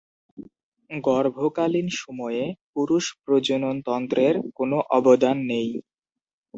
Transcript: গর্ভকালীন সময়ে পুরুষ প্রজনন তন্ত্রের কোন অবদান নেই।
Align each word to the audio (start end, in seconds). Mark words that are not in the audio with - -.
গর্ভকালীন 0.89 1.87
সময়ে 2.01 2.43
পুরুষ 2.73 3.05
প্রজনন 3.23 3.75
তন্ত্রের 3.87 4.35
কোন 4.57 4.71
অবদান 4.91 5.37
নেই। 5.47 5.69